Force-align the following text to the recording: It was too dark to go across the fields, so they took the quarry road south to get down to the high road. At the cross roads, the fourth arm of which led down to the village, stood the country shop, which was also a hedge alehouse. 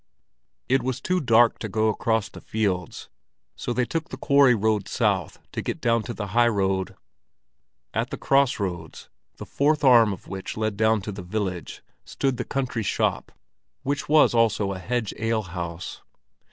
It 0.67 0.81
was 0.81 0.99
too 0.99 1.19
dark 1.21 1.59
to 1.59 1.69
go 1.69 1.87
across 1.87 2.27
the 2.27 2.41
fields, 2.41 3.07
so 3.55 3.71
they 3.71 3.85
took 3.85 4.09
the 4.09 4.17
quarry 4.17 4.55
road 4.55 4.87
south 4.87 5.37
to 5.51 5.61
get 5.61 5.79
down 5.79 6.01
to 6.05 6.13
the 6.15 6.29
high 6.33 6.47
road. 6.47 6.95
At 7.93 8.09
the 8.09 8.17
cross 8.17 8.59
roads, 8.59 9.09
the 9.37 9.45
fourth 9.45 9.83
arm 9.83 10.11
of 10.11 10.27
which 10.27 10.57
led 10.57 10.75
down 10.75 11.01
to 11.01 11.11
the 11.11 11.21
village, 11.21 11.83
stood 12.03 12.37
the 12.37 12.43
country 12.45 12.81
shop, 12.81 13.31
which 13.83 14.09
was 14.09 14.33
also 14.33 14.71
a 14.73 14.79
hedge 14.79 15.13
alehouse. 15.19 16.01